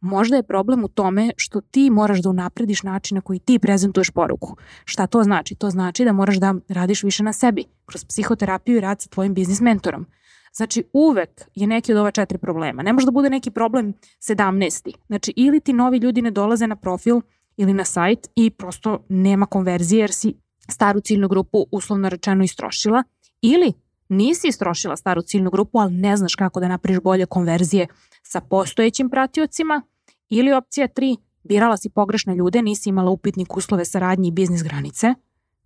Možda 0.00 0.36
je 0.36 0.42
problem 0.42 0.84
u 0.84 0.88
tome 0.88 1.30
što 1.36 1.60
ti 1.60 1.90
moraš 1.90 2.22
da 2.22 2.30
unaprediš 2.30 2.82
način 2.82 3.14
na 3.14 3.20
koji 3.20 3.38
ti 3.38 3.58
prezentuješ 3.58 4.10
poruku. 4.10 4.56
Šta 4.84 5.06
to 5.06 5.22
znači? 5.22 5.54
To 5.54 5.70
znači 5.70 6.04
da 6.04 6.12
moraš 6.12 6.36
da 6.36 6.54
radiš 6.68 7.02
više 7.02 7.22
na 7.22 7.32
sebi, 7.32 7.64
kroz 7.86 8.04
psihoterapiju 8.04 8.76
i 8.76 8.80
rad 8.80 9.02
sa 9.02 9.08
tvojim 9.08 9.34
biznis 9.34 9.60
mentorom. 9.60 10.06
Znači 10.52 10.84
uvek 10.92 11.42
je 11.54 11.66
neki 11.66 11.92
od 11.92 11.98
ova 11.98 12.10
četiri 12.10 12.38
problema. 12.38 12.82
Ne 12.82 12.92
može 12.92 13.06
da 13.06 13.12
bude 13.12 13.30
neki 13.30 13.50
problem 13.50 13.94
17. 14.20 14.94
Znači 15.06 15.32
ili 15.36 15.60
ti 15.60 15.72
novi 15.72 15.98
ljudi 15.98 16.22
ne 16.22 16.30
dolaze 16.30 16.66
na 16.66 16.76
profil 16.76 17.20
ili 17.56 17.74
na 17.74 17.84
sajt 17.84 18.30
i 18.36 18.50
prosto 18.50 19.04
nema 19.08 19.46
konverzije 19.46 20.00
jer 20.00 20.12
si 20.12 20.34
staru 20.68 21.00
ciljnu 21.00 21.28
grupu 21.28 21.66
uslovno 21.70 22.08
rečeno 22.08 22.44
istrošila 22.44 23.02
ili 23.42 23.72
nisi 24.08 24.48
istrošila 24.48 24.96
staru 24.96 25.22
ciljnu 25.22 25.50
grupu, 25.50 25.78
ali 25.78 25.94
ne 25.94 26.16
znaš 26.16 26.34
kako 26.34 26.60
da 26.60 26.68
napriš 26.68 27.00
bolje 27.00 27.26
konverzije 27.26 27.86
sa 28.22 28.40
postojećim 28.40 29.10
pratiocima 29.10 29.82
ili 30.28 30.52
opcija 30.52 30.88
3, 30.88 31.16
birala 31.44 31.76
si 31.76 31.90
pogrešne 31.90 32.34
ljude, 32.34 32.62
nisi 32.62 32.88
imala 32.88 33.10
upitnik 33.10 33.56
uslove 33.56 33.84
saradnje 33.84 34.28
i 34.28 34.32
biznis 34.32 34.62
granice, 34.62 35.14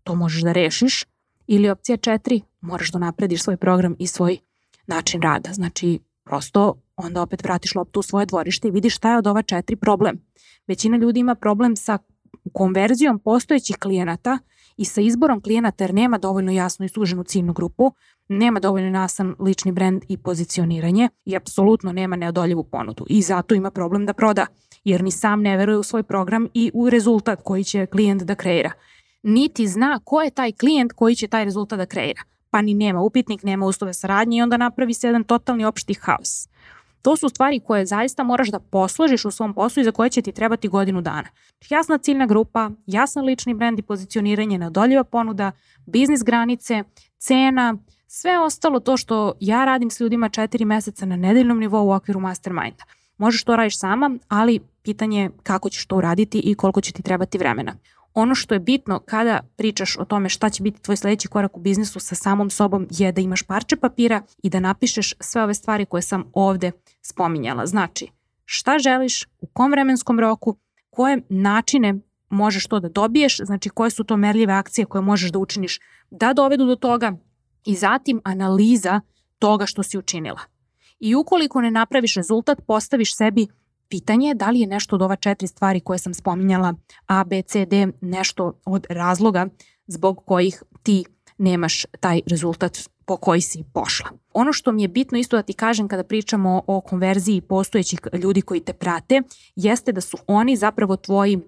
to 0.04 0.14
možeš 0.14 0.42
da 0.42 0.52
rešiš, 0.52 1.04
ili 1.46 1.70
opcija 1.70 1.96
4, 1.96 2.40
moraš 2.60 2.92
da 2.92 2.98
naprediš 2.98 3.42
svoj 3.42 3.56
program 3.56 3.96
i 3.98 4.06
svoj 4.06 4.38
način 4.86 5.22
rada. 5.22 5.52
Znači, 5.52 5.98
prosto 6.24 6.74
onda 6.96 7.22
opet 7.22 7.42
vratiš 7.44 7.74
loptu 7.74 8.00
u 8.00 8.02
svoje 8.02 8.26
dvorište 8.26 8.68
i 8.68 8.70
vidiš 8.70 8.96
šta 8.96 9.10
je 9.10 9.18
od 9.18 9.26
ova 9.26 9.42
četiri 9.42 9.76
problem. 9.76 10.20
Većina 10.66 10.96
ljudi 10.96 11.20
ima 11.20 11.34
problem 11.34 11.76
sa 11.76 11.98
konverzijom 12.52 13.18
postojećih 13.18 13.76
klijenata 13.76 14.38
i 14.76 14.84
sa 14.84 15.00
izborom 15.00 15.40
klijenata 15.40 15.84
jer 15.84 15.94
nema 15.94 16.18
dovoljno 16.18 16.52
jasno 16.52 16.84
i 16.84 16.88
suženu 16.88 17.24
ciljnu 17.24 17.52
grupu, 17.52 17.92
nema 18.28 18.60
dovoljno 18.60 19.00
jasan 19.00 19.34
lični 19.40 19.72
brend 19.72 20.02
i 20.08 20.18
pozicioniranje 20.18 21.08
i 21.24 21.36
apsolutno 21.36 21.92
nema 21.92 22.16
neodoljivu 22.16 22.64
ponudu 22.64 23.06
i 23.08 23.22
zato 23.22 23.54
ima 23.54 23.70
problem 23.70 24.06
da 24.06 24.12
proda 24.12 24.46
jer 24.84 25.02
ni 25.02 25.10
sam 25.10 25.42
ne 25.42 25.56
veruje 25.56 25.78
u 25.78 25.82
svoj 25.82 26.02
program 26.02 26.48
i 26.54 26.70
u 26.74 26.90
rezultat 26.90 27.40
koji 27.42 27.64
će 27.64 27.86
klijent 27.86 28.22
da 28.22 28.34
kreira. 28.34 28.72
Niti 29.22 29.68
zna 29.68 30.00
ko 30.04 30.22
je 30.22 30.30
taj 30.30 30.52
klijent 30.52 30.92
koji 30.92 31.14
će 31.14 31.28
taj 31.28 31.44
rezultat 31.44 31.78
da 31.78 31.86
kreira 31.86 32.22
pa 32.54 32.62
ni 32.62 32.74
nema 32.74 33.00
upitnik, 33.00 33.42
nema 33.42 33.66
uslove 33.66 33.94
saradnje 33.94 34.38
i 34.38 34.42
onda 34.42 34.56
napravi 34.56 34.94
se 34.94 35.06
jedan 35.06 35.24
totalni 35.24 35.64
opšti 35.64 35.94
haos. 36.00 36.48
To 37.04 37.16
su 37.16 37.28
stvari 37.28 37.60
koje 37.60 37.86
zaista 37.86 38.22
moraš 38.22 38.48
da 38.48 38.58
posložiš 38.58 39.24
u 39.24 39.30
svom 39.30 39.54
poslu 39.54 39.80
i 39.80 39.84
za 39.84 39.92
koje 39.92 40.10
će 40.10 40.22
ti 40.22 40.32
trebati 40.32 40.68
godinu 40.68 41.00
dana. 41.00 41.28
Jasna 41.70 41.98
ciljna 41.98 42.26
grupa, 42.26 42.70
jasan 42.86 43.24
lični 43.24 43.54
brend 43.54 43.78
i 43.78 43.82
pozicioniranje, 43.82 44.58
neodoljiva 44.58 45.04
ponuda, 45.04 45.52
biznis 45.86 46.22
granice, 46.22 46.84
cena, 47.18 47.76
sve 48.06 48.38
ostalo 48.38 48.80
to 48.80 48.96
što 48.96 49.32
ja 49.40 49.64
radim 49.64 49.90
s 49.90 50.00
ljudima 50.00 50.28
četiri 50.28 50.64
meseca 50.64 51.06
na 51.06 51.16
nedeljnom 51.16 51.58
nivou 51.58 51.88
u 51.88 51.92
okviru 51.92 52.20
masterminda. 52.20 52.84
Možeš 53.18 53.44
to 53.44 53.56
radiš 53.56 53.78
sama, 53.78 54.10
ali 54.28 54.60
pitanje 54.82 55.22
je 55.22 55.30
kako 55.42 55.70
ćeš 55.70 55.86
to 55.86 55.96
uraditi 55.96 56.38
i 56.38 56.54
koliko 56.54 56.80
će 56.80 56.92
ti 56.92 57.02
trebati 57.02 57.38
vremena 57.38 57.76
ono 58.14 58.34
što 58.34 58.54
je 58.54 58.60
bitno 58.60 58.98
kada 58.98 59.40
pričaš 59.56 59.96
o 59.96 60.04
tome 60.04 60.28
šta 60.28 60.50
će 60.50 60.62
biti 60.62 60.82
tvoj 60.82 60.96
sledeći 60.96 61.28
korak 61.28 61.56
u 61.56 61.60
biznisu 61.60 62.00
sa 62.00 62.14
samom 62.14 62.50
sobom 62.50 62.86
je 62.90 63.12
da 63.12 63.20
imaš 63.20 63.42
parče 63.42 63.76
papira 63.76 64.22
i 64.42 64.50
da 64.50 64.60
napišeš 64.60 65.14
sve 65.20 65.42
ove 65.42 65.54
stvari 65.54 65.84
koje 65.84 66.02
sam 66.02 66.24
ovde 66.32 66.72
spominjala. 67.02 67.66
Znači, 67.66 68.08
šta 68.44 68.78
želiš, 68.78 69.24
u 69.40 69.46
kom 69.46 69.70
vremenskom 69.70 70.20
roku, 70.20 70.56
koje 70.90 71.22
načine 71.28 71.94
možeš 72.30 72.66
to 72.66 72.80
da 72.80 72.88
dobiješ, 72.88 73.36
znači 73.36 73.68
koje 73.68 73.90
su 73.90 74.04
to 74.04 74.16
merljive 74.16 74.52
akcije 74.52 74.84
koje 74.84 75.02
možeš 75.02 75.30
da 75.30 75.38
učiniš 75.38 75.80
da 76.10 76.32
dovedu 76.32 76.66
do 76.66 76.76
toga 76.76 77.16
i 77.64 77.74
zatim 77.74 78.20
analiza 78.24 79.00
toga 79.38 79.66
što 79.66 79.82
si 79.82 79.98
učinila. 79.98 80.40
I 81.00 81.14
ukoliko 81.14 81.60
ne 81.60 81.70
napraviš 81.70 82.14
rezultat, 82.14 82.58
postaviš 82.66 83.16
sebi 83.16 83.46
Pitanje 83.94 84.28
je 84.28 84.34
da 84.34 84.50
li 84.50 84.60
je 84.60 84.66
nešto 84.66 84.96
od 84.96 85.02
ova 85.02 85.16
četiri 85.16 85.46
stvari 85.46 85.80
koje 85.80 85.98
sam 85.98 86.14
spominjala 86.14 86.74
A, 87.06 87.24
B, 87.24 87.42
C, 87.42 87.66
D 87.66 87.88
nešto 88.00 88.60
od 88.64 88.86
razloga 88.90 89.46
zbog 89.86 90.22
kojih 90.24 90.62
ti 90.82 91.04
nemaš 91.38 91.86
taj 92.00 92.20
rezultat 92.26 92.78
po 93.04 93.16
koji 93.16 93.40
si 93.40 93.64
pošla. 93.74 94.10
Ono 94.32 94.52
što 94.52 94.72
mi 94.72 94.82
je 94.82 94.88
bitno 94.88 95.18
isto 95.18 95.36
da 95.36 95.42
ti 95.42 95.52
kažem 95.52 95.88
kada 95.88 96.04
pričamo 96.04 96.62
o 96.66 96.80
konverziji 96.80 97.40
postojećih 97.40 98.00
ljudi 98.12 98.42
koji 98.42 98.60
te 98.60 98.72
prate, 98.72 99.22
jeste 99.56 99.92
da 99.92 100.00
su 100.00 100.16
oni 100.26 100.56
zapravo 100.56 100.96
tvoji 100.96 101.38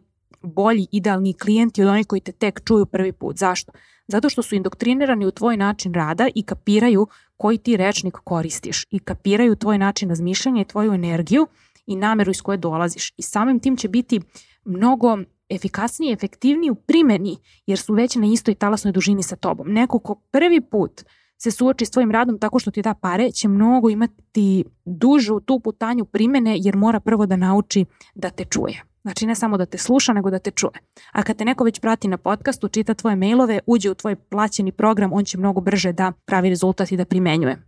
bolji, 0.43 0.87
idealni 0.93 1.33
klijenti 1.33 1.83
od 1.83 1.89
onih 1.89 2.07
koji 2.07 2.21
te 2.21 2.33
tek 2.33 2.61
čuju 2.65 2.87
prvi 2.87 3.13
put. 3.13 3.37
Zašto? 3.37 3.73
Zato 4.09 4.29
što 4.29 4.43
su 4.43 4.55
indoktrinirani 4.55 5.27
u 5.27 5.31
tvoj 5.31 5.57
način 5.57 5.95
rada 5.95 6.29
i 6.35 6.43
kapiraju 6.43 7.07
koji 7.37 7.59
ti 7.59 7.77
rečnik 7.77 8.15
koristiš 8.15 8.87
i 8.91 8.99
kapiraju 8.99 9.57
tvoj 9.57 9.79
način 9.79 10.09
razmišljanja 10.09 10.63
i 10.63 10.65
tvoju 10.65 10.93
energiju 10.93 11.47
i 11.87 11.97
nameru 11.97 12.31
iz 12.31 12.43
koje 12.43 12.59
dolaziš. 12.59 13.13
I 13.17 13.23
samim 13.23 13.61
tim 13.61 13.77
će 13.77 13.89
biti 13.89 14.21
mnogo 14.65 15.19
efikasniji 15.49 16.11
i 16.11 16.13
efektivniji 16.13 16.71
u 16.71 16.75
primeni 16.75 17.37
jer 17.67 17.79
su 17.79 17.95
već 17.95 18.17
na 18.17 18.27
istoj 18.27 18.55
talasnoj 18.55 18.93
dužini 18.93 19.23
sa 19.23 19.37
tobom. 19.37 19.73
Neko 19.73 19.99
ko 19.99 20.15
prvi 20.31 20.61
put 20.61 21.05
se 21.39 21.51
suoči 21.51 21.87
s 21.87 21.91
tvojim 21.91 22.11
radom 22.11 22.39
tako 22.39 22.59
što 22.59 22.71
ti 22.71 22.83
da 22.83 22.95
pare, 22.95 23.31
će 23.31 23.49
mnogo 23.49 23.91
imati 23.91 24.65
dužu 24.85 25.41
tu 25.41 25.61
putanju 25.61 26.05
primene 26.05 26.57
jer 26.59 26.77
mora 26.77 27.01
prvo 27.01 27.27
da 27.27 27.37
nauči 27.37 27.85
da 28.15 28.31
te 28.31 28.45
čuje. 28.45 28.83
Znači 29.03 29.27
ne 29.27 29.35
samo 29.35 29.57
da 29.57 29.67
te 29.67 29.79
sluša, 29.79 30.13
nego 30.13 30.31
da 30.31 30.39
te 30.39 30.51
čuje. 30.51 30.81
A 31.13 31.23
kad 31.23 31.37
te 31.37 31.45
neko 31.45 31.65
već 31.65 31.81
prati 31.81 32.09
na 32.09 32.17
podcastu, 32.17 32.69
čita 32.69 32.95
tvoje 32.95 33.17
mailove, 33.17 33.61
uđe 33.67 33.91
u 33.91 33.95
tvoj 33.95 34.17
plaćeni 34.17 34.73
program, 34.73 35.13
on 35.13 35.25
će 35.25 35.39
mnogo 35.39 35.61
brže 35.61 35.93
da 35.93 36.13
pravi 36.25 36.49
rezultat 36.49 36.93
i 36.93 36.97
da 36.97 37.05
primenjuje. 37.05 37.66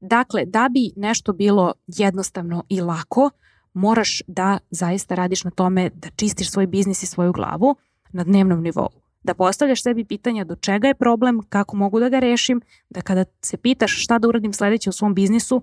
Dakle, 0.00 0.44
da 0.46 0.68
bi 0.68 0.90
nešto 0.96 1.32
bilo 1.32 1.72
jednostavno 1.86 2.64
i 2.68 2.80
lako, 2.80 3.30
moraš 3.72 4.22
da 4.26 4.58
zaista 4.70 5.14
radiš 5.14 5.44
na 5.44 5.50
tome 5.50 5.90
da 5.94 6.08
čistiš 6.16 6.50
svoj 6.50 6.66
biznis 6.66 7.02
i 7.02 7.06
svoju 7.06 7.32
glavu 7.32 7.76
na 8.12 8.24
dnevnom 8.24 8.62
nivou. 8.62 8.88
Da 9.22 9.34
postavljaš 9.34 9.82
sebi 9.82 10.04
pitanja 10.04 10.44
do 10.44 10.56
čega 10.56 10.88
je 10.88 10.94
problem, 10.94 11.40
kako 11.48 11.76
mogu 11.76 12.00
da 12.00 12.08
ga 12.08 12.18
rešim, 12.18 12.60
da 12.90 13.00
kada 13.00 13.24
se 13.42 13.56
pitaš 13.56 14.02
šta 14.02 14.18
da 14.18 14.28
uradim 14.28 14.52
sledeće 14.52 14.90
u 14.90 14.92
svom 14.92 15.14
biznisu, 15.14 15.62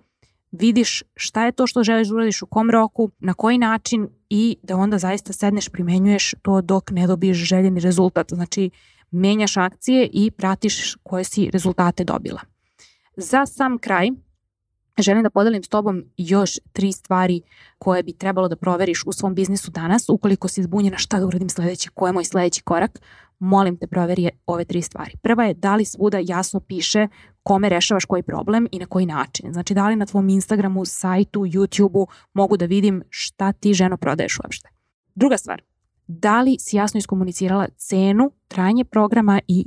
vidiš 0.52 1.04
šta 1.16 1.46
je 1.46 1.52
to 1.52 1.68
što 1.68 1.84
želiš 1.84 2.08
da 2.08 2.16
uradiš 2.16 2.42
u 2.42 2.46
kom 2.46 2.72
roku, 2.72 3.12
na 3.20 3.34
koji 3.34 3.58
način 3.58 4.08
i 4.30 4.58
da 4.64 4.76
onda 4.76 4.98
zaista 4.98 5.34
sedneš, 5.34 5.70
primenjuješ 5.70 6.34
to 6.42 6.62
dok 6.62 6.92
ne 6.92 7.08
dobiješ 7.08 7.38
željeni 7.38 7.80
rezultat. 7.80 8.30
Znači, 8.30 8.70
menjaš 9.12 9.58
akcije 9.58 10.10
i 10.14 10.32
pratiš 10.32 10.96
koje 11.04 11.24
si 11.24 11.50
rezultate 11.54 12.04
dobila. 12.04 12.42
Za 13.18 13.46
sam 13.46 13.78
kraj, 13.78 14.10
želim 14.98 15.24
da 15.24 15.30
podelim 15.30 15.64
s 15.64 15.68
tobom 15.68 16.04
još 16.18 16.52
tri 16.74 16.92
stvari 16.92 17.42
koje 17.78 18.04
bi 18.04 18.14
trebalo 18.14 18.48
da 18.48 18.56
proveriš 18.56 19.04
u 19.06 19.12
svom 19.12 19.36
biznisu 19.36 19.72
danas. 19.72 20.10
Ukoliko 20.10 20.48
si 20.48 20.64
zbunjena 20.64 20.98
šta 20.98 21.20
da 21.20 21.26
uradim 21.26 21.50
sledeće, 21.50 21.90
ko 21.94 22.08
je 22.08 22.14
moj 22.14 22.26
sledeći 22.26 22.62
korak, 22.62 23.00
molim 23.40 23.78
te 23.78 23.88
proveri 23.88 24.30
ove 24.46 24.66
tri 24.66 24.82
stvari. 24.82 25.12
Prva 25.22 25.46
je 25.46 25.54
da 25.54 25.76
li 25.76 25.86
svuda 25.86 26.20
jasno 26.24 26.60
piše 26.60 27.08
kome 27.44 27.70
rešavaš 27.70 28.06
koji 28.06 28.24
problem 28.24 28.68
i 28.72 28.80
na 28.80 28.86
koji 28.86 29.06
način. 29.06 29.54
Znači 29.54 29.74
da 29.74 29.88
li 29.88 29.96
na 29.96 30.06
tvom 30.06 30.30
Instagramu, 30.30 30.86
sajtu, 30.86 31.40
YouTubeu 31.40 32.06
mogu 32.34 32.58
da 32.58 32.66
vidim 32.66 33.04
šta 33.10 33.52
ti 33.52 33.74
ženo 33.74 33.98
prodaješ 33.98 34.40
uopšte. 34.40 34.70
Druga 35.16 35.38
stvar, 35.38 35.62
da 36.08 36.42
li 36.42 36.56
si 36.60 36.78
jasno 36.78 36.98
iskomunicirala 36.98 37.68
cenu, 37.78 38.32
trajanje 38.48 38.84
programa 38.84 39.42
i 39.48 39.66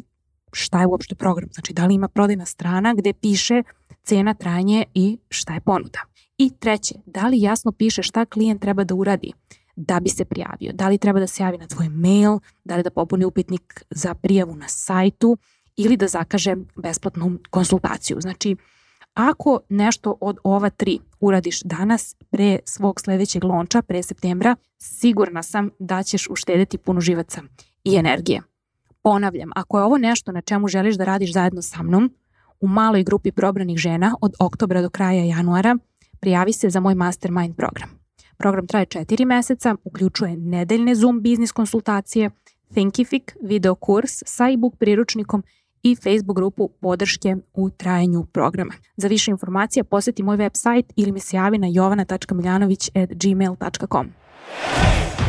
šta 0.52 0.80
je 0.80 0.87
uopšte 0.87 1.14
program. 1.14 1.49
Znači 1.52 1.72
da 1.72 1.87
li 1.87 1.94
ima 1.94 2.08
prodajna 2.08 2.46
strana 2.46 2.94
gde 2.94 3.12
piše 3.12 3.62
cena, 4.02 4.35
trajanje 4.35 4.85
i 4.95 5.19
šta 5.28 5.54
je 5.54 5.61
ponuda. 5.61 6.00
I 6.38 6.50
treće, 6.59 6.95
da 7.07 7.28
li 7.28 7.40
jasno 7.40 7.73
piše 7.73 8.02
šta 8.02 8.25
klijent 8.25 8.62
treba 8.62 8.85
da 8.85 8.95
uradi 8.95 9.33
da 9.76 10.00
bi 10.00 10.09
se 10.09 10.25
prijavio. 10.25 10.73
Da 10.73 10.88
li 10.88 10.99
treba 10.99 11.21
da 11.21 11.26
se 11.26 11.42
javi 11.42 11.59
na 11.59 11.66
tvoj 11.66 11.88
mail, 11.88 12.38
da 12.64 12.76
li 12.76 12.83
da 12.83 12.90
popuni 12.90 13.25
upitnik 13.25 13.85
za 13.90 14.14
prijavu 14.14 14.57
na 14.57 14.69
sajtu 14.69 15.37
ili 15.76 15.97
da 15.97 16.09
zakaže 16.09 16.57
besplatnu 16.76 17.38
konsultaciju. 17.50 18.21
Znači, 18.21 18.57
ako 19.14 19.61
nešto 19.69 20.16
od 20.21 20.38
ova 20.45 20.71
tri 20.71 20.99
uradiš 21.21 21.62
danas 21.62 22.16
pre 22.30 22.59
svog 22.64 23.00
sledećeg 23.00 23.45
lonča, 23.45 23.83
pre 23.83 24.02
septembra, 24.02 24.57
sigurna 24.78 25.42
sam 25.42 25.71
da 25.78 26.02
ćeš 26.02 26.30
uštedeti 26.30 26.78
puno 26.78 27.00
živaca 27.00 27.42
i 27.85 27.97
energije. 27.97 28.42
Ponavljam, 29.02 29.50
ako 29.57 29.78
je 29.78 29.85
ovo 29.85 29.99
nešto 29.99 30.33
na 30.33 30.40
čemu 30.40 30.69
želiš 30.69 30.97
da 30.97 31.04
radiš 31.04 31.33
zajedno 31.33 31.62
sa 31.62 31.83
mnom, 31.83 32.14
u 32.61 32.69
maloj 32.69 33.02
grupi 33.02 33.33
probranih 33.33 33.79
žena 33.79 34.14
od 34.21 34.35
oktobra 34.38 34.83
do 34.83 34.90
kraja 34.90 35.25
januara 35.25 35.79
prijavi 36.21 36.52
se 36.52 36.71
za 36.71 36.81
moj 36.81 36.95
mastermind 36.95 37.57
program. 37.57 37.88
Program 38.37 38.67
traje 38.67 38.87
4 38.87 39.25
meseca, 39.25 39.76
uključuje 39.85 40.37
nedeljne 40.37 40.95
Zoom 40.95 41.21
biznis 41.21 41.52
konsultacije, 41.52 42.31
Thinkific 42.75 43.23
video 43.43 43.75
kurs 43.75 44.23
sa 44.26 44.50
e-book 44.50 44.76
priručnikom 44.79 45.43
i 45.83 45.97
Facebook 45.97 46.37
grupu 46.37 46.71
podrške 46.81 47.37
u 47.55 47.71
trajanju 47.71 48.25
programa. 48.25 48.73
Za 48.97 49.09
više 49.09 49.31
informacija 49.31 49.85
poseti 49.85 50.23
moj 50.23 50.37
website 50.37 50.93
ili 50.97 51.12
mi 51.12 51.21
se 51.21 51.37
javi 51.37 51.59
na 51.59 51.67
jovana.miljanović.gmail.com 51.67 54.07